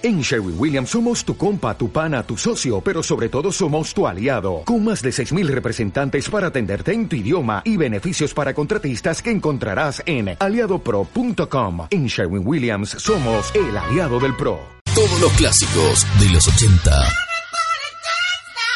[0.00, 4.06] En Sherwin Williams somos tu compa, tu pana, tu socio, pero sobre todo somos tu
[4.06, 9.20] aliado, con más de 6.000 representantes para atenderte en tu idioma y beneficios para contratistas
[9.20, 11.88] que encontrarás en aliadopro.com.
[11.90, 14.60] En Sherwin Williams somos el aliado del PRO.
[14.94, 16.90] Todos los clásicos de los 80.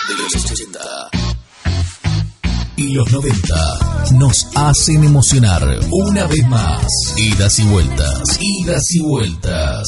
[0.08, 1.21] De los 80.
[2.90, 3.54] Los 90
[4.18, 6.84] nos hacen emocionar una vez más.
[7.16, 9.86] Idas y vueltas, idas y vueltas.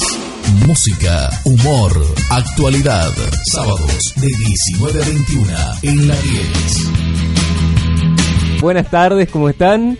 [0.65, 1.91] Música, humor,
[2.31, 3.11] actualidad.
[3.51, 5.51] Sábados de 19 a 21
[5.83, 8.61] en la 10.
[8.61, 9.99] Buenas tardes, ¿cómo están?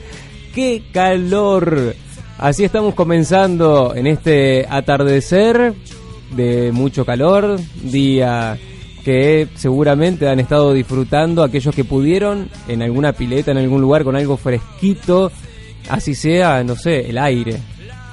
[0.55, 1.97] ¡Qué calor!
[2.39, 5.75] Así estamos comenzando en este atardecer
[6.37, 8.57] de mucho calor, día
[9.05, 14.17] que seguramente han estado disfrutando aquellos que pudieron en alguna pileta, en algún lugar con
[14.17, 15.31] algo fresquito,
[15.91, 17.61] así sea, no sé, el aire.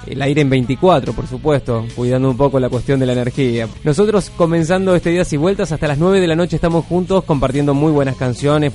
[0.06, 3.68] El aire en 24, por supuesto, cuidando un poco la cuestión de la energía.
[3.84, 7.74] Nosotros comenzando este día y vueltas hasta las 9 de la noche estamos juntos compartiendo
[7.74, 8.74] muy buenas canciones.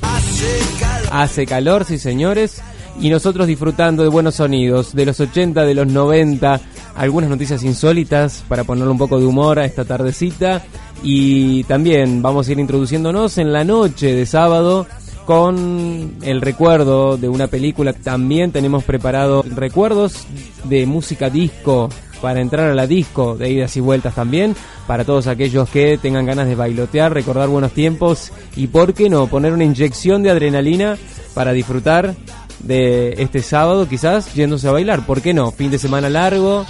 [1.11, 2.63] Hace calor, sí señores.
[3.01, 6.61] Y nosotros disfrutando de buenos sonidos, de los 80, de los 90,
[6.95, 10.65] algunas noticias insólitas para ponerle un poco de humor a esta tardecita.
[11.03, 14.87] Y también vamos a ir introduciéndonos en la noche de sábado
[15.25, 17.93] con el recuerdo de una película.
[17.93, 20.27] También tenemos preparado recuerdos
[20.65, 21.89] de música disco
[22.21, 26.27] para entrar a la disco de idas y vueltas también, para todos aquellos que tengan
[26.27, 30.97] ganas de bailotear, recordar buenos tiempos y, ¿por qué no?, poner una inyección de adrenalina
[31.35, 32.15] para disfrutar
[32.61, 35.51] de este sábado, quizás yéndose a bailar, ¿por qué no?
[35.51, 36.65] Fin de semana largo,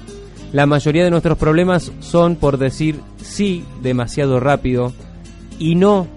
[0.54, 4.92] La mayoría de nuestros problemas son por decir sí demasiado rápido
[5.58, 6.08] y no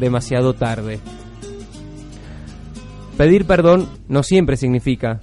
[0.00, 0.98] demasiado tarde.
[3.16, 5.20] Pedir perdón no siempre significa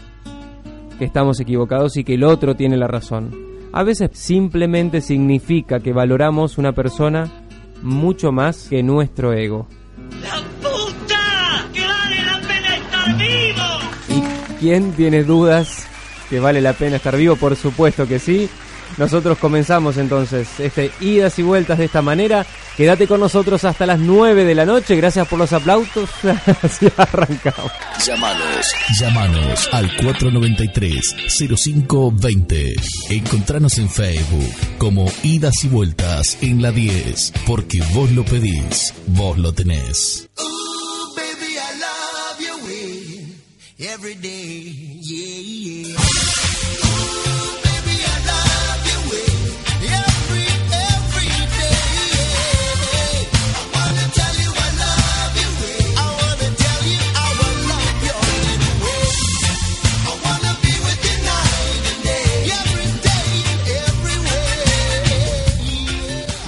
[0.98, 3.36] que estamos equivocados y que el otro tiene la razón.
[3.74, 7.30] A veces simplemente significa que valoramos una persona
[7.82, 9.68] mucho más que nuestro ego.
[10.22, 11.68] ¡La puta!
[11.74, 14.24] ¡Que vale la pena estar vivo!
[14.58, 15.89] ¿Y quién tiene dudas
[16.30, 18.48] que vale la pena estar vivo, por supuesto que sí.
[18.98, 22.44] Nosotros comenzamos entonces este idas y vueltas de esta manera.
[22.76, 24.96] Quédate con nosotros hasta las 9 de la noche.
[24.96, 26.10] Gracias por los aplausos.
[26.64, 27.72] Así arrancamos.
[28.06, 32.74] Llámanos, llámanos al 493-0520.
[33.10, 39.38] Encontranos en Facebook como Idas y Vueltas en la 10, porque vos lo pedís, vos
[39.38, 40.30] lo tenés.
[43.80, 44.76] Every day.
[45.02, 45.96] Yeah, yeah.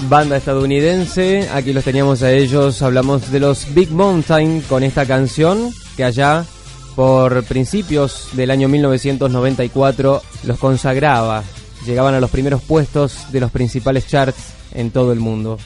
[0.10, 5.72] Banda estadounidense, aquí los teníamos a ellos, hablamos de los Big Mountain con esta canción
[5.96, 6.46] que allá
[6.96, 11.44] por principios del año 1994 los consagraba,
[11.86, 15.58] llegaban a los primeros puestos de los principales charts en todo el mundo.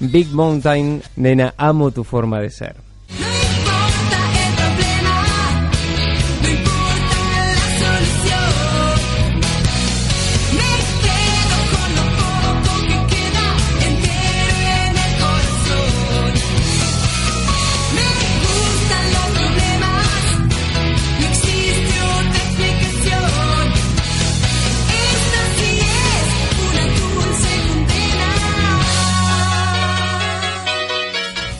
[0.00, 2.91] Big Mountain, nena, amo tu forma de ser.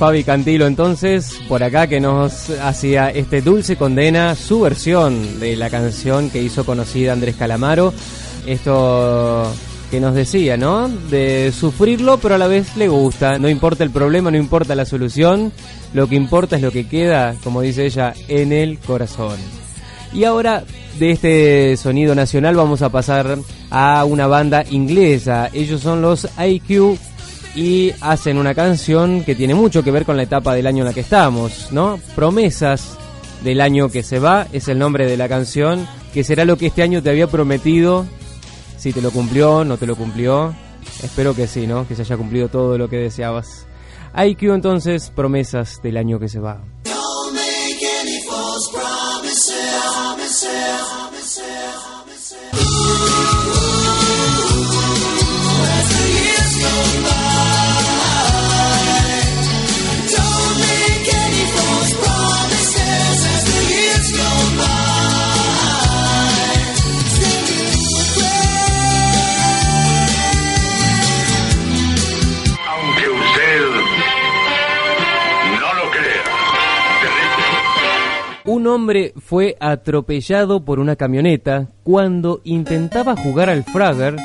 [0.03, 5.71] Fabi Cantilo entonces, por acá que nos hacía este dulce condena, su versión de la
[5.71, 7.95] canción que hizo conocida Andrés Calamaro.
[8.45, 9.47] Esto
[9.93, 10.89] que nos decía, ¿no?
[10.89, 13.39] De sufrirlo, pero a la vez le gusta.
[13.39, 15.53] No importa el problema, no importa la solución.
[15.95, 19.37] Lo que importa es lo que queda, como dice ella, en el corazón.
[20.13, 20.65] Y ahora
[20.99, 23.39] de este sonido nacional vamos a pasar
[23.71, 25.49] a una banda inglesa.
[25.53, 26.99] Ellos son los IQ
[27.55, 30.87] y hacen una canción que tiene mucho que ver con la etapa del año en
[30.87, 31.99] la que estamos, ¿no?
[32.15, 32.97] Promesas
[33.45, 36.67] del año que se va es el nombre de la canción, que será lo que
[36.67, 38.07] este año te había prometido,
[38.79, 40.55] si te lo cumplió, no te lo cumplió.
[41.03, 41.87] Espero que sí, ¿no?
[41.87, 43.67] Que se haya cumplido todo lo que deseabas.
[44.17, 46.61] IQ entonces, promesas del año que se va.
[79.17, 84.17] Fue atropellado por una camioneta cuando intentaba jugar al Fragger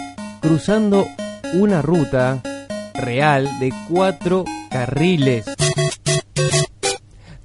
[0.42, 1.08] cruzando
[1.54, 2.42] una ruta
[2.94, 5.46] real de cuatro carriles.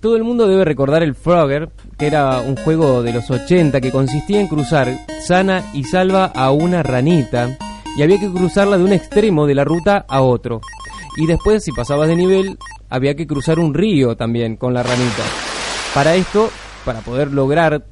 [0.00, 3.92] Todo el mundo debe recordar el Frogger, que era un juego de los 80 que
[3.92, 4.88] consistía en cruzar
[5.24, 7.56] sana y salva a una ranita
[7.96, 10.60] y había que cruzarla de un extremo de la ruta a otro.
[11.16, 12.58] Y después, si pasabas de nivel,
[12.88, 15.22] había que cruzar un río también con la ranita.
[15.94, 16.50] Para esto,
[16.84, 17.84] para poder lograr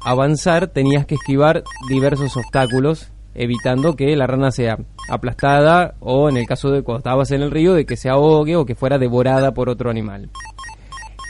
[0.00, 4.78] avanzar, tenías que esquivar diversos obstáculos, evitando que la rana sea
[5.08, 8.56] aplastada o, en el caso de cuando estabas en el río, de que se ahogue
[8.56, 10.30] o que fuera devorada por otro animal.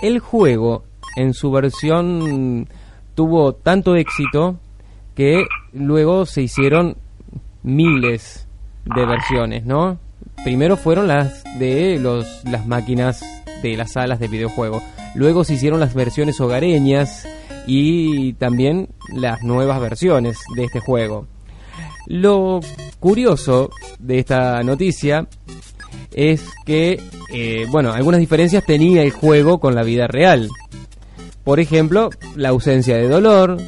[0.02, 0.84] El juego,
[1.16, 2.68] en su versión,
[3.14, 4.58] tuvo tanto éxito
[5.14, 6.96] que luego se hicieron
[7.62, 8.46] miles
[8.84, 9.98] de versiones, ¿no?
[10.44, 13.22] Primero fueron las de los, las máquinas
[13.62, 14.80] de las salas de videojuego.
[15.18, 17.26] Luego se hicieron las versiones hogareñas
[17.66, 21.26] y también las nuevas versiones de este juego.
[22.06, 22.60] Lo
[23.00, 23.68] curioso
[23.98, 25.26] de esta noticia
[26.14, 30.48] es que, eh, bueno, algunas diferencias tenía el juego con la vida real.
[31.42, 33.60] Por ejemplo, la ausencia de dolor,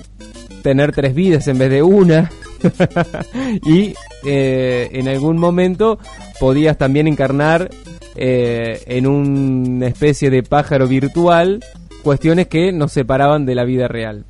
[0.63, 2.31] tener tres vidas en vez de una,
[3.65, 5.99] y eh, en algún momento
[6.39, 7.71] podías también encarnar
[8.17, 11.63] eh, en una especie de pájaro virtual
[12.03, 14.25] cuestiones que nos separaban de la vida real.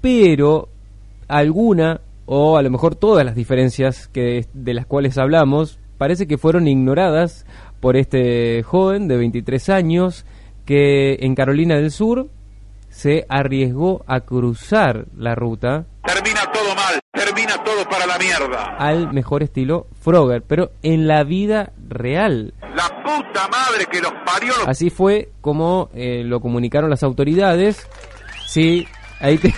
[0.00, 0.68] Pero
[1.28, 6.38] alguna o a lo mejor todas las diferencias que de las cuales hablamos parece que
[6.38, 7.46] fueron ignoradas
[7.80, 10.24] por este joven de 23 años
[10.64, 12.28] que en Carolina del Sur
[12.92, 18.76] se arriesgó a cruzar la ruta Termina todo mal, termina todo para la mierda.
[18.78, 22.52] al mejor estilo Frogger, pero en la vida real.
[22.74, 24.68] La puta madre que los parió los...
[24.68, 27.88] Así fue como eh, lo comunicaron las autoridades.
[28.46, 28.86] Sí,
[29.20, 29.52] ahí te,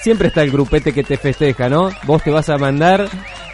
[0.00, 1.90] siempre está el grupete que te festeja, ¿no?
[2.04, 3.08] Vos te vas a mandar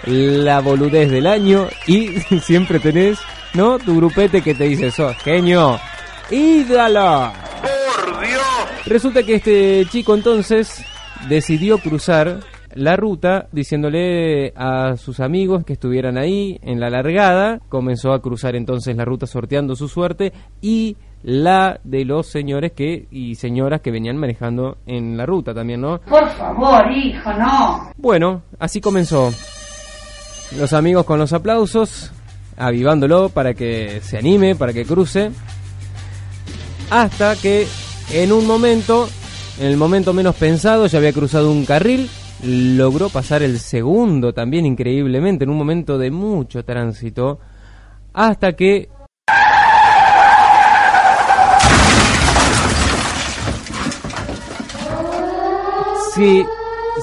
[0.05, 2.09] la boludez del año y
[2.43, 3.19] siempre tenés,
[3.55, 3.79] ¿no?
[3.79, 5.81] Tu grupete que te dice, sos genio,
[6.31, 7.46] ídalo.
[8.87, 10.85] Resulta que este chico entonces
[11.29, 12.41] decidió cruzar
[12.75, 17.59] la ruta diciéndole a sus amigos que estuvieran ahí en la largada.
[17.69, 23.09] Comenzó a cruzar entonces la ruta sorteando su suerte y la de los señores que
[23.11, 26.01] y señoras que venían manejando en la ruta también, ¿no?
[26.03, 27.91] Por favor, hijo, no.
[27.97, 29.33] Bueno, así comenzó.
[30.57, 32.13] Los amigos con los aplausos,
[32.57, 35.33] avivándolo para que se anime, para que cruce.
[36.89, 37.67] Hasta que
[38.13, 39.09] en un momento,
[39.59, 42.09] en el momento menos pensado, ya había cruzado un carril,
[42.45, 47.39] logró pasar el segundo también increíblemente, en un momento de mucho tránsito,
[48.13, 48.89] hasta que...
[56.15, 56.47] Sí,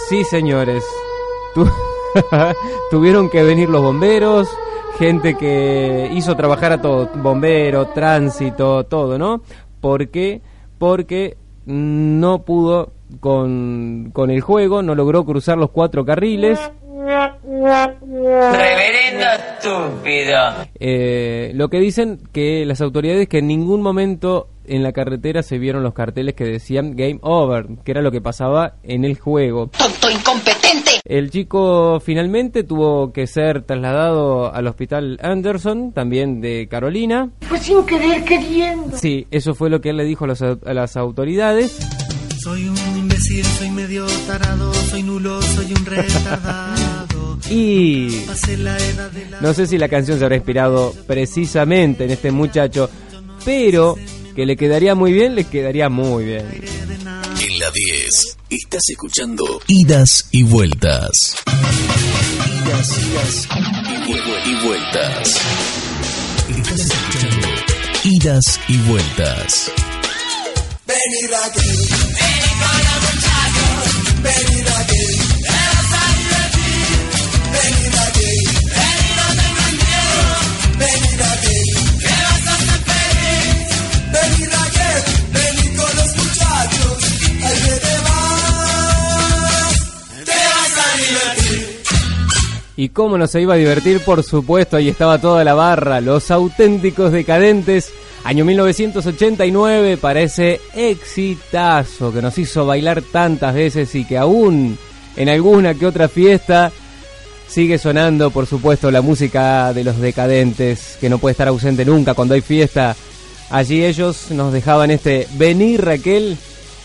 [0.10, 0.84] sí señores,
[1.54, 1.68] Tu-
[2.92, 4.48] tuvieron que venir los bomberos,
[4.98, 9.42] gente que hizo trabajar a todo, bombero, tránsito, todo, ¿no?
[9.82, 10.42] ¿Por qué?
[10.84, 16.60] Porque no pudo con, con el juego, no logró cruzar los cuatro carriles
[18.52, 19.26] Reverendo
[19.60, 20.40] estúpido.
[20.80, 25.58] Eh, lo que dicen que las autoridades que en ningún momento en la carretera se
[25.58, 29.70] vieron los carteles que decían Game Over, que era lo que pasaba en el juego.
[29.78, 31.02] Tonto incompetente.
[31.06, 37.30] El chico finalmente tuvo que ser trasladado al hospital Anderson, también de Carolina.
[37.50, 38.96] Pues sin querer queriendo.
[38.98, 41.78] Sí, eso fue lo que él le dijo a, los a las autoridades.
[42.42, 46.73] Soy un imbécil, soy medio tarado, soy nulo, soy un retardado.
[47.54, 48.26] Y
[49.42, 52.90] no sé si la canción se habrá inspirado precisamente en este muchacho,
[53.46, 53.96] pero
[54.36, 56.46] que le quedaría muy bien, le quedaría muy bien.
[57.42, 61.12] En la 10 estás escuchando Idas y Vueltas.
[62.66, 63.48] Idas, idas
[64.08, 65.42] y, vu- y vueltas.
[66.50, 67.48] Estás escuchando
[68.04, 69.72] Idas y Vueltas.
[92.84, 96.30] Y cómo no se iba a divertir, por supuesto, ahí estaba toda la barra, los
[96.32, 97.94] auténticos decadentes.
[98.26, 104.78] Año 1989 para ese exitazo que nos hizo bailar tantas veces y que aún
[105.16, 106.74] en alguna que otra fiesta
[107.48, 112.16] sigue sonando, por supuesto, la música de los decadentes, que no puede estar ausente nunca
[112.16, 112.98] cuando hay fiesta.
[113.50, 116.38] Allí ellos nos dejaban este Venir Raquel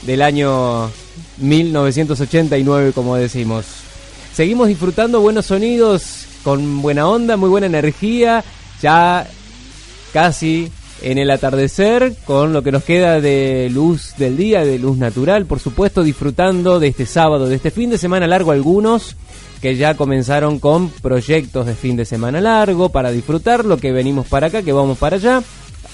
[0.02, 0.92] del año
[1.38, 3.87] 1989, como decimos.
[4.38, 8.44] Seguimos disfrutando buenos sonidos, con buena onda, muy buena energía,
[8.80, 9.26] ya
[10.12, 10.70] casi
[11.02, 15.46] en el atardecer, con lo que nos queda de luz del día, de luz natural,
[15.46, 19.16] por supuesto, disfrutando de este sábado, de este fin de semana largo algunos
[19.60, 24.28] que ya comenzaron con proyectos de fin de semana largo para disfrutar lo que venimos
[24.28, 25.42] para acá, que vamos para allá,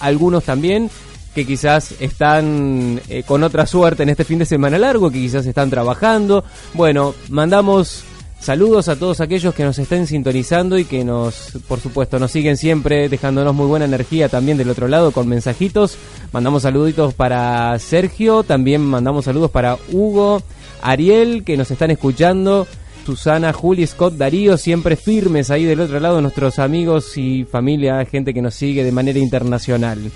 [0.00, 0.90] algunos también
[1.34, 5.46] que quizás están eh, con otra suerte en este fin de semana largo, que quizás
[5.46, 6.44] están trabajando.
[6.74, 8.04] Bueno, mandamos
[8.44, 12.58] saludos a todos aquellos que nos estén sintonizando y que nos, por supuesto, nos siguen
[12.58, 15.96] siempre dejándonos muy buena energía también del otro lado con mensajitos.
[16.30, 20.42] Mandamos saluditos para Sergio, también mandamos saludos para Hugo,
[20.82, 22.66] Ariel, que nos están escuchando.
[23.06, 28.34] Susana, Juli, Scott, Darío, siempre firmes ahí del otro lado, nuestros amigos y familia, gente
[28.34, 30.10] que nos sigue de manera internacional.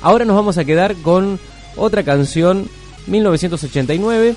[0.00, 1.38] Ahora nos vamos a quedar con
[1.76, 2.66] otra canción,
[3.08, 4.36] 1989,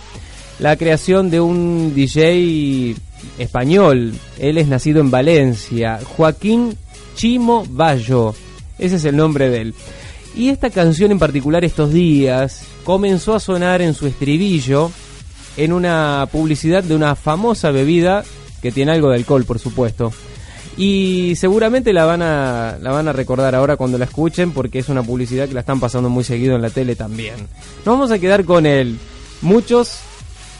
[0.59, 2.95] la creación de un DJ
[3.37, 4.13] español.
[4.39, 6.77] Él es nacido en Valencia, Joaquín
[7.15, 8.33] Chimo Bayo.
[8.79, 9.75] Ese es el nombre de él.
[10.35, 14.91] Y esta canción en particular estos días comenzó a sonar en su estribillo
[15.57, 18.23] en una publicidad de una famosa bebida
[18.61, 20.13] que tiene algo de alcohol, por supuesto.
[20.77, 24.87] Y seguramente la van a la van a recordar ahora cuando la escuchen porque es
[24.87, 27.35] una publicidad que la están pasando muy seguido en la tele también.
[27.85, 28.97] Nos vamos a quedar con él.
[29.41, 29.99] Muchos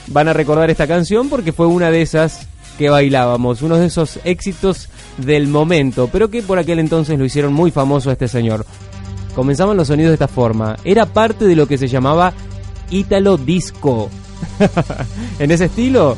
[0.08, 2.48] van a recordar esta canción porque fue una de esas
[2.82, 7.54] que bailábamos, uno de esos éxitos del momento, pero que por aquel entonces lo hicieron
[7.54, 8.66] muy famoso a este señor.
[9.36, 10.76] Comenzaban los sonidos de esta forma.
[10.84, 12.34] Era parte de lo que se llamaba
[12.90, 14.10] Ítalo Disco.
[15.40, 16.18] en ese estilo,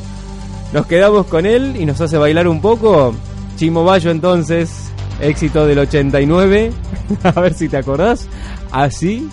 [0.71, 3.13] nos quedamos con él y nos hace bailar un poco.
[3.57, 4.71] Chimo Bayo entonces,
[5.19, 6.71] éxito del 89.
[7.25, 8.25] a ver si te acordás.
[8.71, 9.27] Así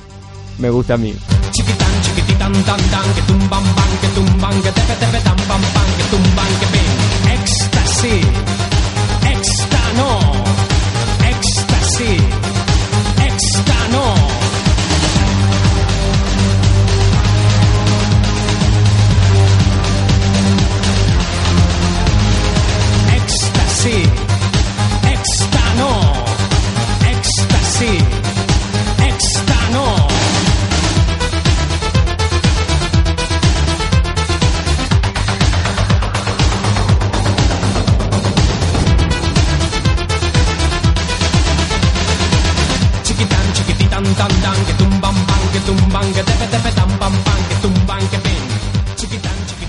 [0.58, 1.14] me gusta a mí.
[8.02, 8.22] Éxtano,
[9.28, 10.49] éxtasis,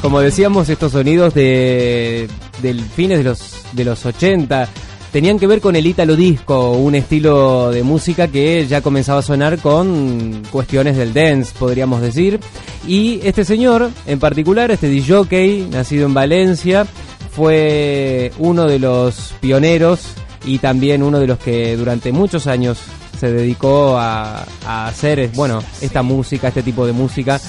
[0.01, 2.27] Como decíamos, estos sonidos de
[2.61, 4.67] del fines de los de los 80
[5.11, 9.23] tenían que ver con el Italo disco, un estilo de música que ya comenzaba a
[9.23, 12.39] sonar con cuestiones del dance, podríamos decir.
[12.87, 16.87] Y este señor, en particular, este DJ, nacido en Valencia,
[17.31, 20.13] fue uno de los pioneros
[20.45, 22.79] y también uno de los que durante muchos años
[23.19, 27.39] se dedicó a, a hacer, bueno, esta música, este tipo de música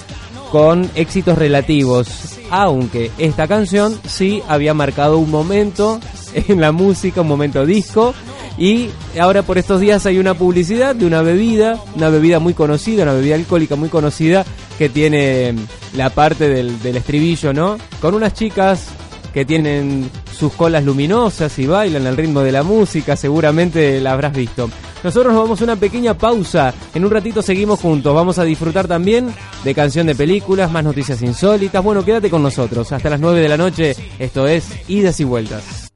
[0.52, 5.99] con éxitos relativos, aunque esta canción sí había marcado un momento
[6.35, 8.12] en la música, un momento disco,
[8.59, 13.04] y ahora por estos días hay una publicidad de una bebida, una bebida muy conocida,
[13.04, 14.44] una bebida alcohólica muy conocida,
[14.76, 15.54] que tiene
[15.97, 17.78] la parte del, estribillo, ¿no?
[18.02, 18.88] Con unas chicas
[19.32, 24.35] que tienen sus colas luminosas y bailan al ritmo de la música, seguramente la habrás
[24.35, 24.68] visto.
[25.02, 28.87] Nosotros nos vamos a una pequeña pausa, en un ratito seguimos juntos, vamos a disfrutar
[28.87, 33.40] también de canción de películas, más noticias insólitas, bueno, quédate con nosotros, hasta las 9
[33.40, 35.92] de la noche, esto es Idas y Vueltas.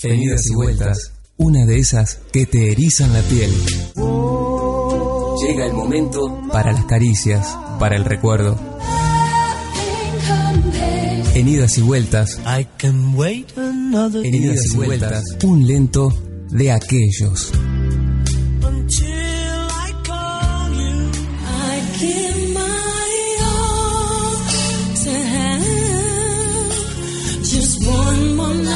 [0.00, 3.50] En idas y vueltas, una de esas que te erizan la piel.
[5.44, 8.56] Llega el momento para las caricias, para el recuerdo.
[11.34, 16.12] En idas y vueltas, en idas y vueltas, un lento
[16.50, 17.52] de aquellos.
[27.48, 28.67] Just one more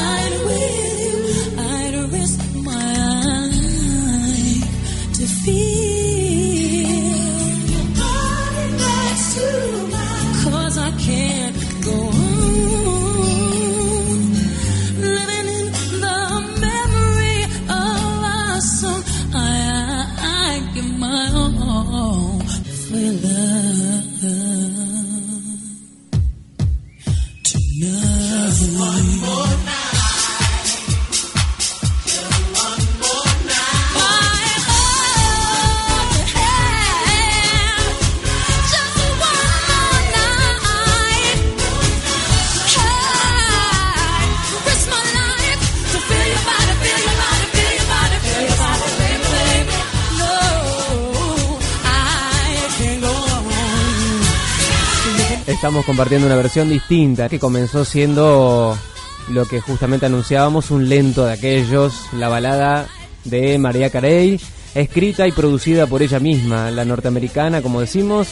[55.93, 58.75] compartiendo una versión distinta que comenzó siendo
[59.29, 62.87] lo que justamente anunciábamos, un lento de aquellos, la balada
[63.25, 64.41] de María Carey,
[64.73, 68.27] escrita y producida por ella misma, la norteamericana, como decimos,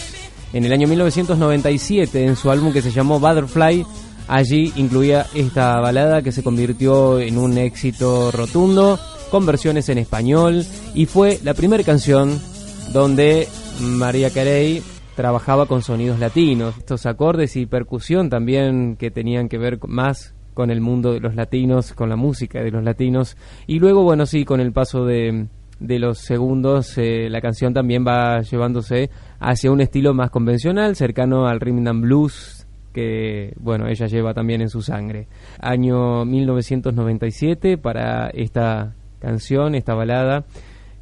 [0.54, 3.86] en el año 1997 en su álbum que se llamó Butterfly.
[4.28, 10.66] Allí incluía esta balada que se convirtió en un éxito rotundo, con versiones en español,
[10.96, 12.42] y fue la primera canción
[12.92, 13.48] donde
[13.82, 14.82] María Carey
[15.16, 20.70] trabajaba con sonidos latinos, estos acordes y percusión también que tenían que ver más con
[20.70, 23.38] el mundo de los latinos, con la música de los latinos.
[23.68, 25.48] Y luego, bueno, sí, con el paso de,
[25.80, 31.48] de los segundos, eh, la canción también va llevándose hacia un estilo más convencional, cercano
[31.48, 35.28] al rhythm and blues, que, bueno, ella lleva también en su sangre.
[35.60, 40.46] Año 1997 para esta canción, esta balada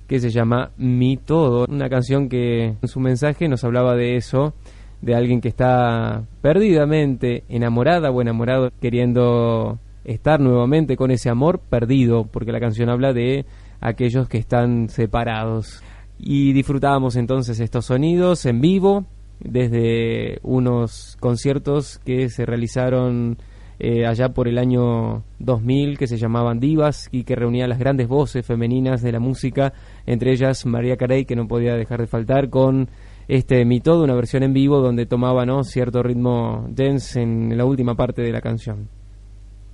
[0.10, 4.56] que se llama Mi Todo, una canción que en su mensaje nos hablaba de eso,
[5.02, 12.26] de alguien que está perdidamente enamorada o enamorado, queriendo estar nuevamente con ese amor perdido,
[12.26, 13.45] porque la canción habla de
[13.82, 15.84] aquellos que están separados.
[16.17, 19.06] Y disfrutábamos entonces estos sonidos en vivo,
[19.39, 23.38] desde unos conciertos que se realizaron
[23.80, 28.10] eh, allá por el año 2000 que se llamaban Divas y que reunían las grandes
[28.10, 29.72] voces femeninas de la música,
[30.06, 32.89] entre ellas María Carey, que no podía dejar de faltar, con
[33.30, 35.63] este Mi Todo, una versión en vivo donde tomaba ¿no?
[35.63, 38.89] cierto ritmo dance en la última parte de la canción.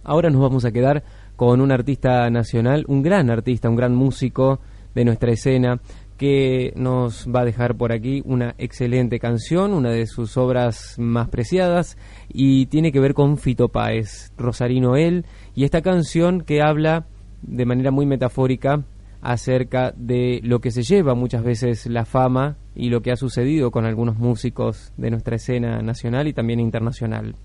[0.03, 1.03] Ahora nos vamos a quedar
[1.35, 4.59] con un artista nacional, un gran artista, un gran músico
[4.93, 5.79] de nuestra escena,
[6.17, 11.29] que nos va a dejar por aquí una excelente canción, una de sus obras más
[11.29, 11.97] preciadas,
[12.29, 15.25] y tiene que ver con Fito Páez, Rosarino él,
[15.55, 17.05] y esta canción que habla
[17.41, 18.83] de manera muy metafórica
[19.21, 23.71] acerca de lo que se lleva muchas veces la fama y lo que ha sucedido
[23.71, 27.35] con algunos músicos de nuestra escena nacional y también internacional.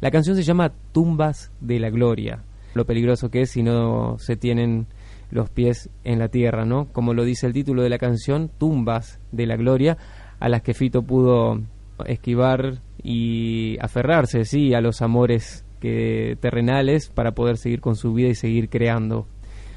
[0.00, 2.42] La canción se llama Tumbas de la Gloria.
[2.74, 4.86] Lo peligroso que es si no se tienen
[5.32, 6.92] los pies en la tierra, ¿no?
[6.92, 9.96] Como lo dice el título de la canción, Tumbas de la Gloria,
[10.38, 11.60] a las que Fito pudo
[12.06, 18.28] esquivar y aferrarse, sí, a los amores que terrenales para poder seguir con su vida
[18.28, 19.26] y seguir creando.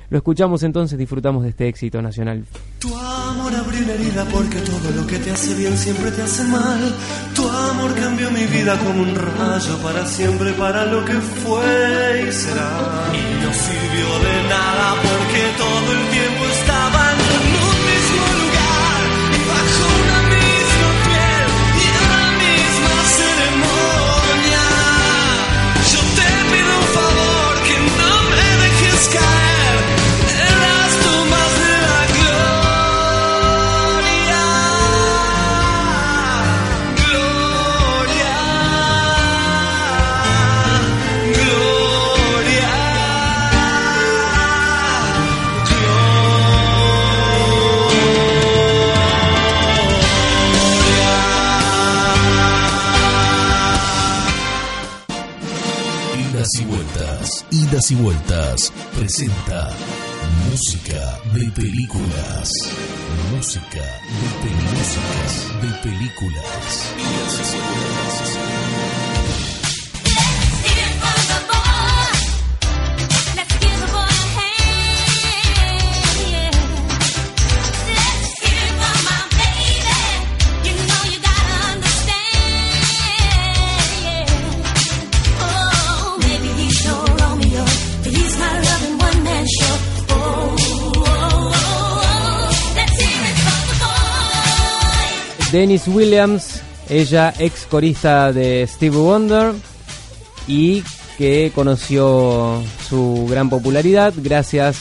[0.10, 2.44] Lo escuchamos entonces, disfrutamos de este éxito nacional.
[2.80, 6.44] Tu amor abrió una herida porque todo lo que te hace bien siempre te hace
[6.44, 6.96] mal.
[7.34, 12.32] Tu amor cambió mi vida como un rayo para siempre, para lo que fue y
[12.32, 12.70] será.
[13.14, 17.25] Y no sirvió de nada porque todo el tiempo estaban en
[57.88, 59.70] Y Vueltas presenta
[60.50, 62.50] música de películas.
[63.36, 65.52] Música de películas.
[65.62, 66.90] De películas.
[95.52, 99.54] Dennis Williams, ella ex corista de Steve Wonder
[100.48, 100.84] y
[101.18, 104.78] que conoció su gran popularidad gracias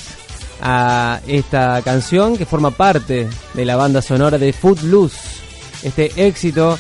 [0.61, 5.17] a esta canción que forma parte de la banda sonora de Footloose.
[5.83, 6.79] Este éxito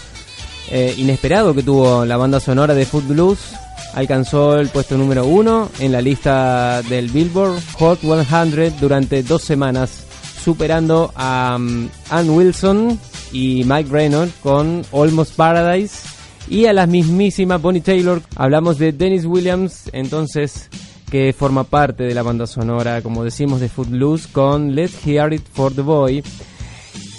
[0.70, 3.56] eh, inesperado que tuvo la banda sonora de Footloose
[3.94, 10.04] alcanzó el puesto número uno en la lista del Billboard Hot 100 durante dos semanas,
[10.42, 12.98] superando a um, Ann Wilson
[13.34, 16.08] y Mike Reynolds con Almost Paradise
[16.48, 18.22] y a la mismísima Bonnie Taylor.
[18.36, 20.70] Hablamos de Dennis Williams, entonces
[21.10, 25.42] que forma parte de la banda sonora, como decimos, de Footloose con Let's Hear It
[25.52, 26.22] for the Boy.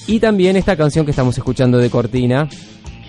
[0.07, 2.47] Y también esta canción que estamos escuchando de Cortina,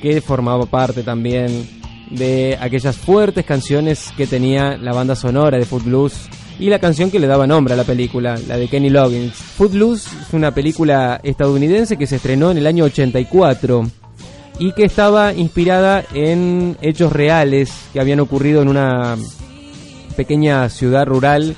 [0.03, 1.69] que formaba parte también
[2.11, 7.19] de aquellas fuertes canciones que tenía la banda sonora de Footloose y la canción que
[7.19, 9.35] le daba nombre a la película, la de Kenny Loggins.
[9.35, 13.87] Footloose es una película estadounidense que se estrenó en el año 84
[14.59, 19.17] y que estaba inspirada en hechos reales que habían ocurrido en una
[20.17, 21.55] pequeña ciudad rural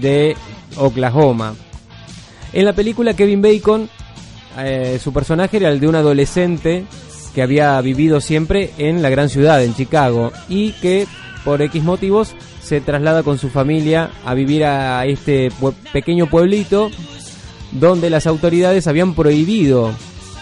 [0.00, 0.36] de
[0.76, 1.54] Oklahoma.
[2.52, 3.88] En la película Kevin Bacon,
[4.58, 6.84] eh, su personaje era el de un adolescente
[7.32, 11.06] que había vivido siempre en la gran ciudad, en Chicago, y que
[11.44, 12.34] por X motivos
[12.72, 15.50] se traslada con su familia a vivir a este
[15.92, 16.90] pequeño pueblito
[17.70, 19.92] donde las autoridades habían prohibido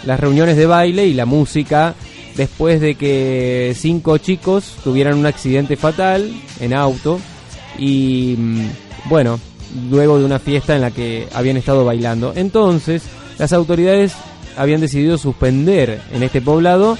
[0.05, 1.93] las reuniones de baile y la música
[2.37, 7.19] después de que cinco chicos tuvieran un accidente fatal en auto
[7.77, 8.69] y mm,
[9.09, 9.37] bueno,
[9.89, 12.31] luego de una fiesta en la que habían estado bailando.
[12.33, 13.03] Entonces,
[13.39, 14.13] las autoridades
[14.55, 16.97] habían decidido suspender en este poblado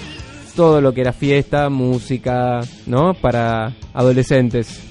[0.58, 3.14] todo lo que era fiesta, música, ¿no?
[3.14, 4.91] Para adolescentes.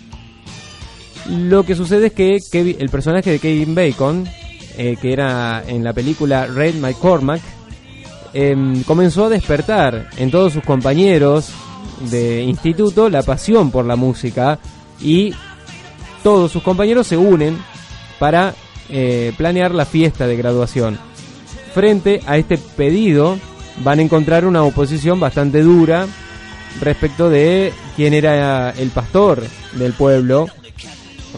[1.29, 4.27] Lo que sucede es que el personaje de Kevin Bacon,
[4.77, 7.43] eh, que era en la película Red McCormack,
[8.33, 11.51] em, comenzó a despertar en todos sus compañeros
[12.11, 14.59] de instituto la pasión por la música
[15.01, 15.35] y
[16.23, 17.59] todos sus compañeros se unen
[18.19, 18.55] para
[18.89, 20.99] eh, planear la fiesta de graduación.
[21.75, 23.39] Frente a este pedido
[23.85, 26.07] van a encontrar una oposición bastante dura
[26.81, 29.43] respecto de quién era el pastor
[29.75, 30.49] del pueblo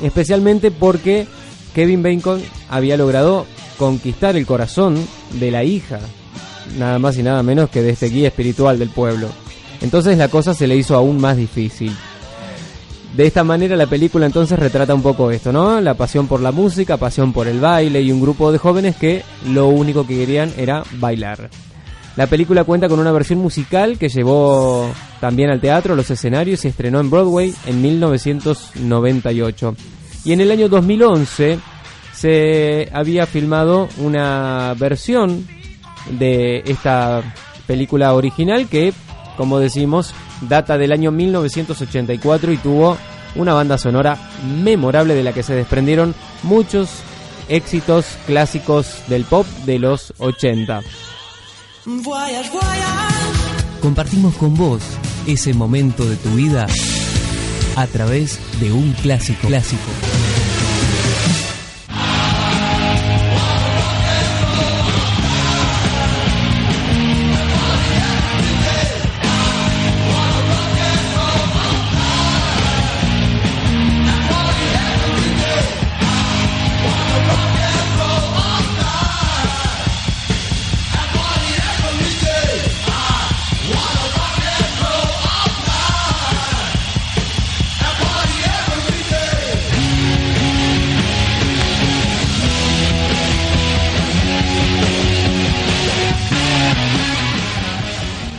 [0.03, 1.27] especialmente porque
[1.75, 3.47] Kevin Bacon había logrado
[3.79, 4.97] conquistar el corazón
[5.41, 6.01] de la hija,
[6.79, 9.29] nada más y nada menos que de este guía espiritual del pueblo.
[9.81, 11.95] Entonces la cosa se le hizo aún más difícil.
[13.17, 15.81] De esta manera la película entonces retrata un poco esto, ¿no?
[15.81, 19.23] La pasión por la música, pasión por el baile y un grupo de jóvenes que
[19.49, 21.51] lo único que querían era bailar.
[22.17, 26.65] La película cuenta con una versión musical que llevó también al teatro, a los escenarios
[26.65, 29.75] y estrenó en Broadway en 1998.
[30.25, 31.59] Y en el año 2011
[32.13, 35.49] se había filmado una versión
[36.11, 37.23] de esta
[37.67, 38.93] película original que,
[39.37, 42.99] como decimos, data del año 1984 y tuvo
[43.37, 44.19] una banda sonora
[44.63, 46.91] memorable de la que se desprendieron muchos
[47.49, 50.83] éxitos clásicos del pop de los 80.
[53.81, 54.83] Compartimos con vos
[55.27, 56.67] ese momento de tu vida
[57.75, 60.22] a través de un clásico clásico.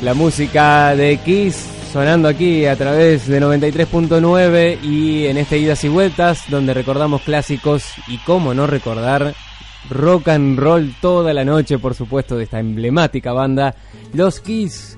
[0.04, 5.88] La música de Kiss sonando aquí a través de 93.9 y en este Idas y
[5.88, 9.34] Vueltas donde recordamos clásicos y cómo no recordar
[9.90, 13.76] rock and roll toda la noche, por supuesto, de esta emblemática banda,
[14.14, 14.98] Los Kiss.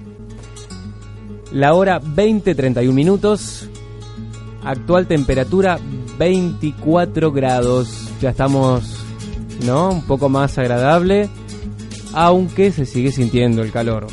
[1.51, 3.69] La hora 20.31 minutos,
[4.63, 5.77] actual temperatura
[6.17, 8.09] 24 grados.
[8.21, 9.05] Ya estamos,
[9.63, 9.91] ¿no?
[9.91, 11.29] Un poco más agradable,
[12.15, 14.07] aunque se sigue sintiendo el calor.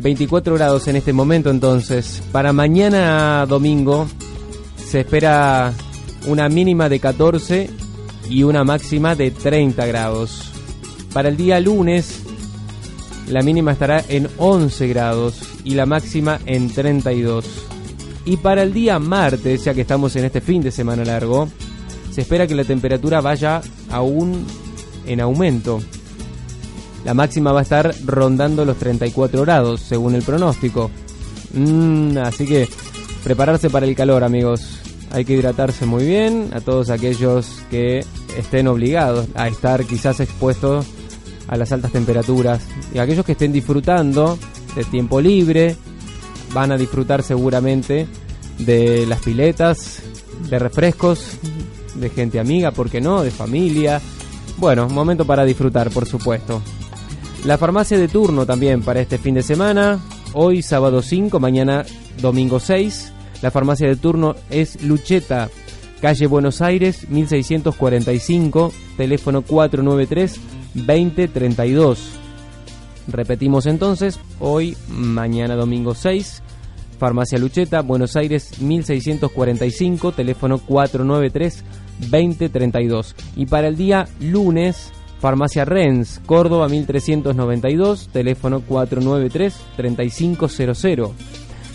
[0.00, 2.22] 24 grados en este momento entonces.
[2.32, 4.06] Para mañana domingo
[4.76, 5.72] se espera
[6.26, 7.70] una mínima de 14
[8.28, 10.50] y una máxima de 30 grados.
[11.12, 12.22] Para el día lunes
[13.28, 17.46] la mínima estará en 11 grados y la máxima en 32.
[18.24, 21.48] Y para el día martes, ya que estamos en este fin de semana largo,
[22.10, 23.60] se espera que la temperatura vaya
[23.90, 24.44] aún
[25.06, 25.80] en aumento.
[27.04, 30.90] La máxima va a estar rondando los 34 grados, según el pronóstico.
[31.54, 32.68] Mm, así que
[33.24, 34.80] prepararse para el calor, amigos.
[35.12, 38.04] Hay que hidratarse muy bien a todos aquellos que
[38.36, 40.86] estén obligados a estar quizás expuestos
[41.48, 42.62] a las altas temperaturas.
[42.94, 44.38] Y aquellos que estén disfrutando
[44.76, 45.76] de tiempo libre,
[46.52, 48.06] van a disfrutar seguramente
[48.58, 50.02] de las piletas,
[50.48, 51.38] de refrescos,
[51.94, 53.22] de gente amiga, ¿por qué no?
[53.22, 54.00] De familia.
[54.58, 56.62] Bueno, momento para disfrutar, por supuesto.
[57.44, 59.98] La farmacia de turno también para este fin de semana.
[60.34, 61.86] Hoy sábado 5, mañana
[62.20, 63.12] domingo 6.
[63.40, 65.48] La farmacia de turno es Lucheta,
[66.02, 70.38] calle Buenos Aires 1645, teléfono 493
[70.74, 72.10] 2032.
[73.08, 76.42] Repetimos entonces, hoy, mañana domingo 6,
[76.98, 81.64] Farmacia Lucheta, Buenos Aires 1645, teléfono 493
[82.10, 83.16] 2032.
[83.36, 91.12] Y para el día lunes, Farmacia Rens, Córdoba 1392, teléfono 493 3500.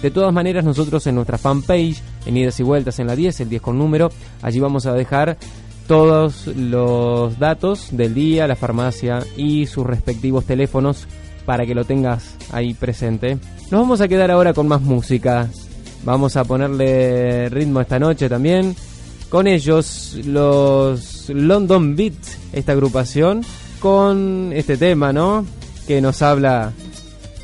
[0.01, 3.49] De todas maneras, nosotros en nuestra fanpage, en Idas y Vueltas en la 10, el
[3.49, 4.09] 10 con número,
[4.41, 5.37] allí vamos a dejar
[5.87, 11.07] todos los datos del día, la farmacia y sus respectivos teléfonos
[11.45, 13.37] para que lo tengas ahí presente.
[13.71, 15.47] Nos vamos a quedar ahora con más música.
[16.03, 18.75] Vamos a ponerle ritmo esta noche también.
[19.29, 22.13] Con ellos, los London Beat,
[22.53, 23.41] esta agrupación,
[23.79, 25.45] con este tema, ¿no?
[25.87, 26.73] Que nos habla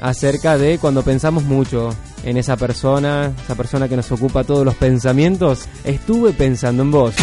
[0.01, 1.89] acerca de cuando pensamos mucho
[2.23, 5.67] en esa persona, esa persona que nos ocupa todos los pensamientos.
[5.83, 7.15] Estuve pensando en vos.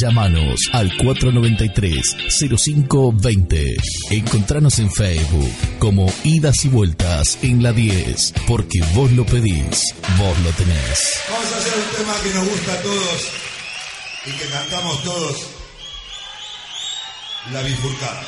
[0.00, 3.76] Llámanos, al 493-0520.
[4.12, 10.38] Encontranos en Facebook como Idas y Vueltas en la 10, porque vos lo pedís, vos
[10.38, 11.20] lo tenés.
[11.30, 13.28] Vamos a hacer un tema que nos gusta a todos
[14.24, 15.36] y que cantamos todos.
[17.52, 18.24] La bifurcada.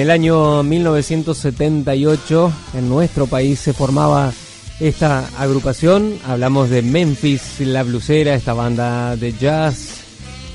[0.00, 4.32] En el año 1978 en nuestro país se formaba
[4.80, 6.18] esta agrupación.
[6.26, 9.98] Hablamos de Memphis, la blusera, esta banda de jazz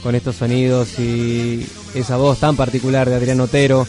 [0.01, 3.85] con estos sonidos y esa voz tan particular de Adrián Otero.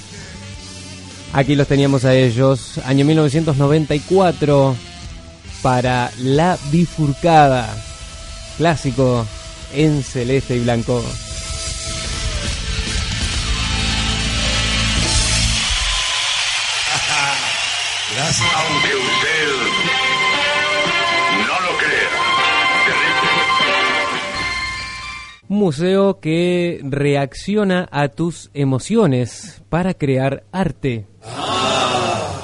[1.32, 2.76] Aquí los teníamos a ellos.
[2.84, 4.76] Año 1994
[5.62, 7.66] para La Bifurcada.
[8.58, 9.24] Clásico
[9.72, 11.02] en celeste y blanco.
[18.18, 19.46] Aunque usted
[21.46, 22.08] no lo crea.
[25.48, 31.06] Museo que reacciona a tus emociones para crear arte.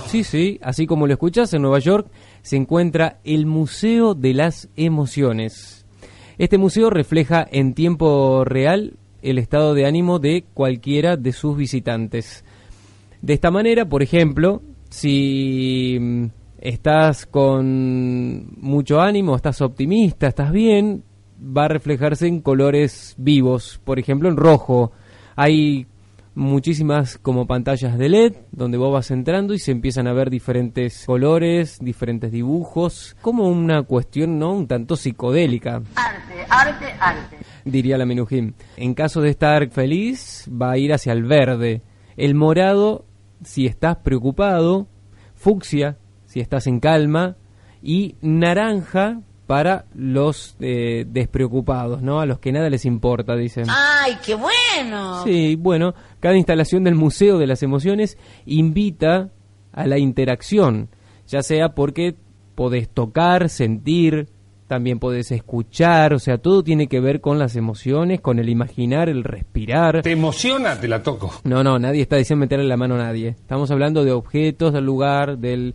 [0.08, 2.06] Sí, sí, así como lo escuchas, en Nueva York
[2.42, 5.86] se encuentra el Museo de las Emociones.
[6.36, 12.44] Este museo refleja en tiempo real el estado de ánimo de cualquiera de sus visitantes.
[13.22, 14.60] De esta manera, por ejemplo,
[14.92, 16.26] si mm,
[16.58, 21.02] estás con mucho ánimo, estás optimista, estás bien,
[21.40, 24.92] va a reflejarse en colores vivos, por ejemplo en rojo.
[25.34, 25.86] Hay
[26.34, 31.04] muchísimas como pantallas de LED donde vos vas entrando y se empiezan a ver diferentes
[31.06, 35.82] colores, diferentes dibujos, como una cuestión no un tanto psicodélica.
[35.94, 37.36] Arte, arte, arte.
[37.64, 38.54] diría la Menujín.
[38.76, 41.80] En caso de estar feliz, va a ir hacia el verde.
[42.18, 43.06] El morado,
[43.44, 44.86] si estás preocupado.
[45.34, 47.36] Fucsia, si estás en calma.
[47.82, 52.20] Y naranja para los eh, despreocupados, ¿no?
[52.20, 53.66] A los que nada les importa, dicen.
[53.68, 55.24] ¡Ay, qué bueno!
[55.24, 59.30] Sí, bueno, cada instalación del Museo de las Emociones invita
[59.72, 60.88] a la interacción,
[61.26, 62.14] ya sea porque
[62.54, 64.28] podés tocar, sentir,
[64.72, 69.10] también podés escuchar, o sea, todo tiene que ver con las emociones, con el imaginar,
[69.10, 70.00] el respirar.
[70.00, 70.80] ¿Te emociona?
[70.80, 71.30] Te la toco.
[71.44, 73.28] No, no, nadie está diciendo meterle la mano a nadie.
[73.38, 75.74] Estamos hablando de objetos, del lugar, del...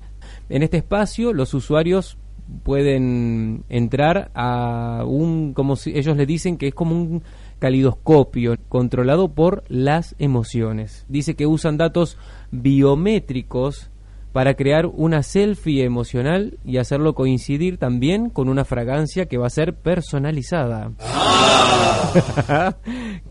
[0.50, 2.18] En este espacio los usuarios
[2.64, 7.22] pueden entrar a un, como si ellos le dicen que es como un
[7.60, 11.06] calidoscopio controlado por las emociones.
[11.08, 12.18] Dice que usan datos
[12.50, 13.92] biométricos
[14.38, 19.50] para crear una selfie emocional y hacerlo coincidir también con una fragancia que va a
[19.50, 20.92] ser personalizada.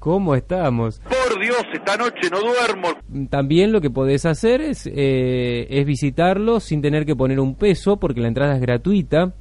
[0.01, 0.99] ¿Cómo estamos?
[1.05, 2.89] Por Dios, esta noche no duermo.
[3.31, 7.99] También lo que podés hacer es, eh, es visitarlo sin tener que poner un peso
[8.01, 9.33] porque la entrada es gratuita.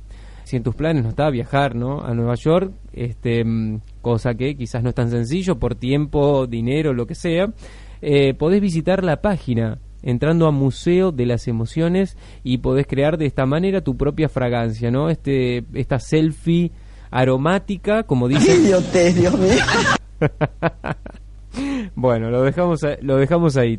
[0.44, 2.00] Si en tus planes no está viajar ¿no?
[2.06, 6.94] a Nueva York, este, mm, cosa que quizás no es tan sencillo por tiempo, dinero,
[6.94, 7.52] lo que sea,
[8.04, 13.26] eh, podés visitar la página entrando a Museo de las Emociones y podés crear de
[13.26, 15.10] esta manera tu propia fragancia, ¿no?
[15.10, 16.72] Este, esta selfie
[17.12, 18.60] aromática, como dice.
[18.60, 19.60] Dios mío.
[21.96, 23.78] bueno, lo dejamos, lo dejamos ahí.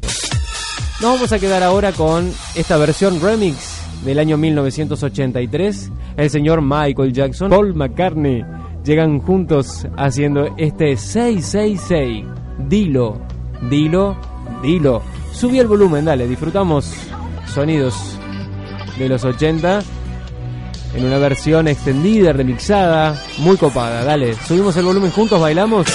[1.00, 5.92] Nos vamos a quedar ahora con esta versión remix del año 1983.
[6.16, 8.44] El señor Michael Jackson, Paul McCartney
[8.84, 12.24] llegan juntos haciendo este 666.
[12.68, 13.20] Dilo,
[13.68, 14.16] dilo,
[14.62, 15.02] dilo.
[15.38, 16.86] Subí el volumen, dale, disfrutamos
[17.52, 17.94] sonidos
[18.98, 19.82] de los 80
[20.94, 24.02] en una versión extendida, remixada, muy copada.
[24.02, 25.86] Dale, subimos el volumen juntos, bailamos.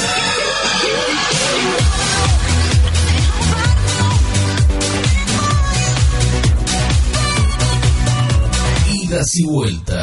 [8.93, 10.00] Idas y vueltas.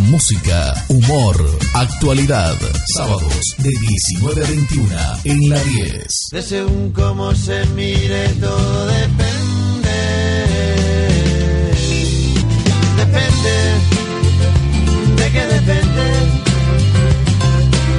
[0.00, 1.36] Música, humor,
[1.72, 2.56] actualidad.
[2.96, 6.08] Sábados de 19 a 21 en la 10.
[6.32, 9.24] De según cómo se mire, todo depende.
[12.96, 13.54] Depende.
[15.16, 16.06] ¿De qué depende?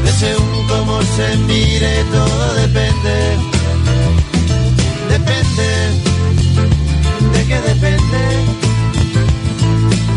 [0.03, 3.37] De según cómo se mire, todo depende.
[5.09, 5.69] Depende.
[7.33, 8.21] ¿De qué depende?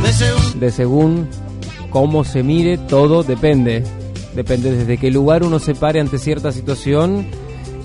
[0.02, 1.28] De según de según
[1.90, 3.84] cómo se mire, todo depende.
[4.34, 7.26] Depende desde qué lugar uno se pare ante cierta situación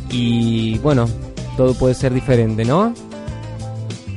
[0.10, 1.08] y bueno,
[1.58, 2.94] todo puede ser diferente, ¿no?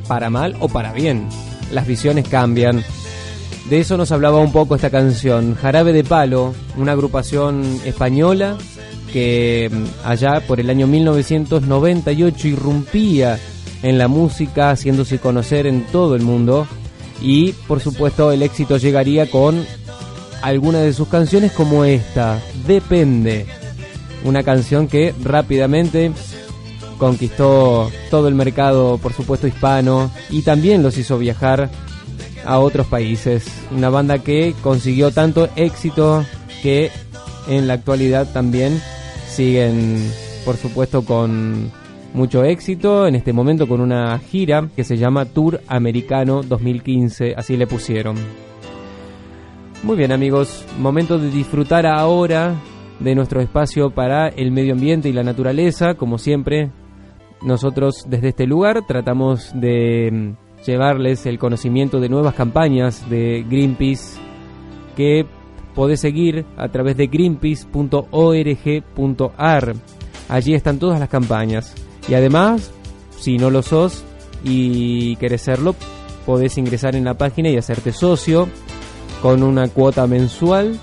[0.08, 1.28] Para mal o para bien.
[1.72, 2.84] Las visiones cambian.
[3.70, 8.56] De eso nos hablaba un poco esta canción, Jarabe de Palo, una agrupación española
[9.12, 13.38] que mm, allá por el año 1998 irrumpía
[13.82, 16.66] en la música, haciéndose conocer en todo el mundo
[17.20, 19.64] y por supuesto el éxito llegaría con
[20.42, 23.46] algunas de sus canciones como esta, Depende,
[24.24, 26.12] una canción que rápidamente
[26.98, 31.70] conquistó todo el mercado, por supuesto hispano, y también los hizo viajar
[32.44, 33.44] a otros países.
[33.70, 36.24] Una banda que consiguió tanto éxito
[36.62, 36.90] que
[37.48, 38.80] en la actualidad también
[39.28, 40.10] siguen,
[40.44, 41.70] por supuesto, con
[42.16, 43.06] mucho éxito.
[43.06, 48.16] En este momento con una gira que se llama Tour Americano 2015, así le pusieron.
[49.82, 52.54] Muy bien amigos, momento de disfrutar ahora
[52.98, 55.94] de nuestro espacio para el medio ambiente y la naturaleza.
[55.94, 56.70] Como siempre,
[57.42, 60.30] nosotros desde este lugar tratamos de mm,
[60.64, 64.18] llevarles el conocimiento de nuevas campañas de Greenpeace
[64.96, 65.26] que
[65.74, 69.74] podés seguir a través de greenpeace.org.ar.
[70.28, 71.85] Allí están todas las campañas.
[72.08, 72.70] Y además,
[73.18, 74.04] si no lo sos
[74.44, 75.74] y querés serlo,
[76.24, 78.48] podés ingresar en la página y hacerte socio
[79.22, 80.78] con una cuota mensual,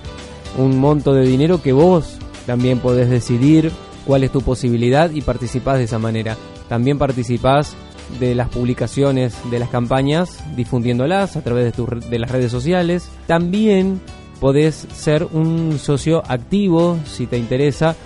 [0.58, 3.70] un monto de dinero que vos también podés decidir
[4.06, 6.36] cuál es tu posibilidad y participás de esa manera.
[6.68, 7.74] También participás
[8.20, 13.08] de las publicaciones de las campañas, difundiéndolas a través de, de las redes sociales.
[13.26, 14.00] También
[14.40, 17.96] podés ser un socio activo si te interesa,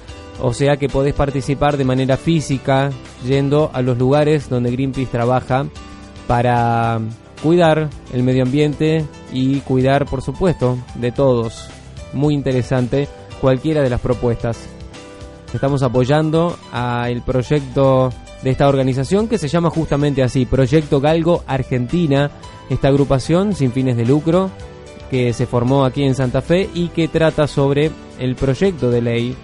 [0.41, 2.91] o sea que podés participar de manera física
[3.27, 5.67] yendo a los lugares donde Greenpeace trabaja
[6.27, 7.01] para
[7.43, 11.69] cuidar el medio ambiente y cuidar, por supuesto, de todos.
[12.13, 13.09] Muy interesante
[13.41, 14.59] cualquiera de las propuestas.
[15.53, 18.13] Estamos apoyando al proyecto
[18.43, 22.31] de esta organización que se llama justamente así, Proyecto Galgo Argentina,
[22.69, 24.51] esta agrupación sin fines de lucro
[25.11, 29.37] que se formó aquí en Santa Fe y que trata sobre el proyecto de ley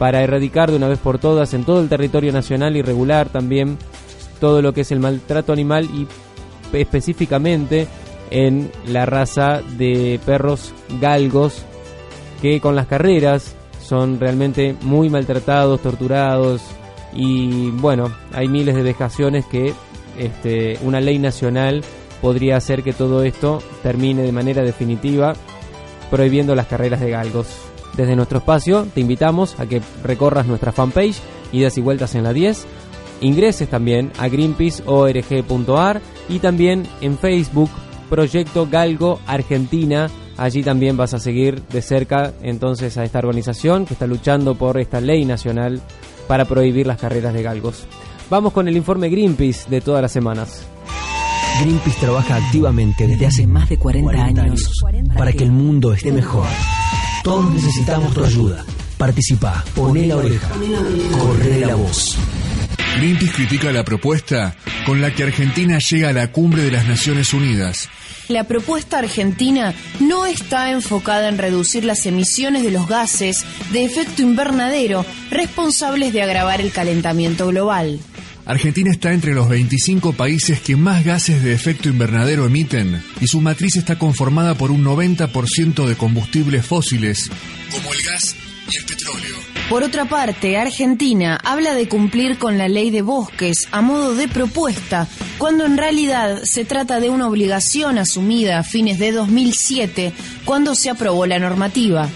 [0.00, 3.76] para erradicar de una vez por todas en todo el territorio nacional y regular también
[4.40, 6.08] todo lo que es el maltrato animal y
[6.72, 7.86] específicamente
[8.30, 10.72] en la raza de perros
[11.02, 11.66] galgos
[12.40, 16.62] que con las carreras son realmente muy maltratados, torturados
[17.12, 19.74] y bueno, hay miles de vejaciones que
[20.18, 21.84] este, una ley nacional
[22.22, 25.34] podría hacer que todo esto termine de manera definitiva
[26.10, 27.69] prohibiendo las carreras de galgos.
[27.96, 31.20] Desde nuestro espacio te invitamos a que recorras nuestra fanpage
[31.52, 32.66] Idas y Vueltas en la 10,
[33.20, 37.70] ingreses también a greenpeaceorg.ar y también en Facebook
[38.08, 40.08] Proyecto Galgo Argentina.
[40.36, 44.80] Allí también vas a seguir de cerca entonces a esta organización que está luchando por
[44.80, 45.80] esta ley nacional
[46.26, 47.86] para prohibir las carreras de galgos.
[48.30, 50.64] Vamos con el informe Greenpeace de todas las semanas.
[51.60, 54.70] Greenpeace trabaja activamente desde hace más de 40, años
[55.16, 56.46] para que el mundo esté mejor.
[57.22, 58.64] Todos necesitamos tu ayuda.
[58.96, 60.48] Participa, poné la oreja,
[61.18, 62.16] corre la voz.
[62.96, 64.56] Greenpeace critica la propuesta
[64.86, 67.88] con la que Argentina llega a la cumbre de las Naciones Unidas.
[68.28, 74.22] La propuesta argentina no está enfocada en reducir las emisiones de los gases de efecto
[74.22, 78.00] invernadero responsables de agravar el calentamiento global.
[78.50, 83.40] Argentina está entre los 25 países que más gases de efecto invernadero emiten y su
[83.40, 87.30] matriz está conformada por un 90% de combustibles fósiles,
[87.70, 88.34] como el gas
[88.68, 89.36] y el petróleo.
[89.68, 94.26] Por otra parte, Argentina habla de cumplir con la ley de bosques a modo de
[94.26, 95.06] propuesta,
[95.38, 100.12] cuando en realidad se trata de una obligación asumida a fines de 2007,
[100.44, 102.08] cuando se aprobó la normativa.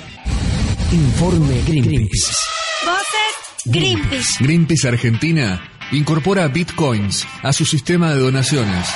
[0.90, 2.34] Informe Greenpeace.
[2.84, 4.42] Voces Greenpeace.
[4.44, 8.86] Greenpeace Argentina incorpora bitcoins a su sistema de donaciones.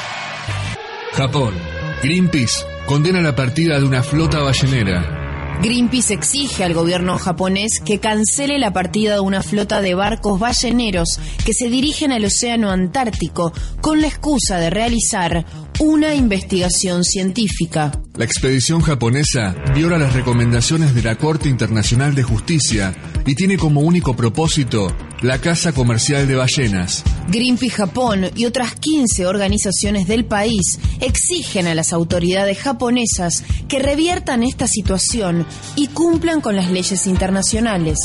[1.12, 1.54] Japón.
[2.02, 5.18] Greenpeace condena la partida de una flota ballenera.
[5.60, 11.18] Greenpeace exige al gobierno japonés que cancele la partida de una flota de barcos balleneros
[11.44, 15.44] que se dirigen al Océano Antártico con la excusa de realizar
[15.80, 17.92] una investigación científica.
[18.16, 23.82] La expedición japonesa viola las recomendaciones de la Corte Internacional de Justicia y tiene como
[23.82, 27.04] único propósito la caza comercial de ballenas.
[27.28, 34.42] Greenpeace Japón y otras 15 organizaciones del país exigen a las autoridades japonesas que reviertan
[34.42, 37.98] esta situación y cumplan con las leyes internacionales.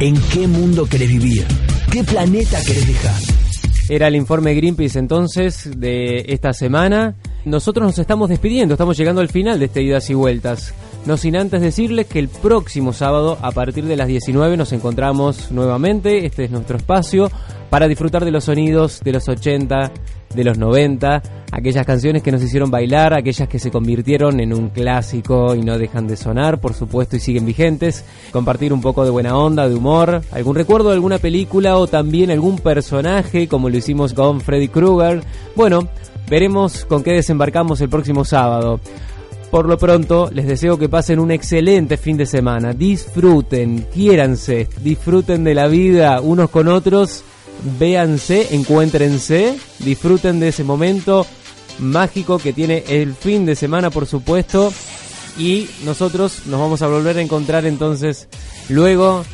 [0.00, 1.46] ¿En qué mundo querés vivir?
[1.90, 3.35] ¿Qué planeta querés dejar?
[3.88, 7.14] Era el informe Greenpeace entonces de esta semana.
[7.44, 10.74] Nosotros nos estamos despidiendo, estamos llegando al final de este Idas y Vueltas.
[11.06, 15.52] No sin antes decirles que el próximo sábado, a partir de las 19, nos encontramos
[15.52, 16.26] nuevamente.
[16.26, 17.30] Este es nuestro espacio
[17.70, 19.92] para disfrutar de los sonidos de los 80,
[20.34, 21.22] de los 90,
[21.52, 25.78] aquellas canciones que nos hicieron bailar, aquellas que se convirtieron en un clásico y no
[25.78, 28.04] dejan de sonar, por supuesto, y siguen vigentes.
[28.32, 32.30] Compartir un poco de buena onda, de humor, algún recuerdo de alguna película o también
[32.30, 35.22] algún personaje, como lo hicimos con Freddy Krueger.
[35.54, 35.88] Bueno,
[36.28, 38.80] veremos con qué desembarcamos el próximo sábado.
[39.50, 42.72] Por lo pronto, les deseo que pasen un excelente fin de semana.
[42.72, 47.24] Disfruten, quiéranse, disfruten de la vida unos con otros.
[47.78, 51.26] Véanse, encuéntrense, disfruten de ese momento
[51.78, 54.72] mágico que tiene el fin de semana, por supuesto.
[55.38, 58.28] Y nosotros nos vamos a volver a encontrar entonces
[58.68, 59.24] luego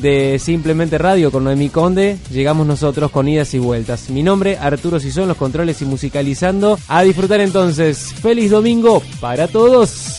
[0.00, 4.10] de Simplemente Radio con Noemi Conde, llegamos nosotros con idas y vueltas.
[4.10, 6.78] Mi nombre, Arturo Sison, los controles y musicalizando.
[6.88, 8.12] A disfrutar entonces.
[8.14, 10.18] Feliz domingo para todos.